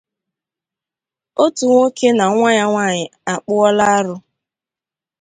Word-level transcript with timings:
Otu 1.43 1.63
Nwoke 1.69 2.07
Na 2.17 2.25
Nwa 2.33 2.49
ya 2.57 2.65
Nwaanyị 2.71 3.03
Akpụọla 3.33 3.83
Arụ 3.97 4.15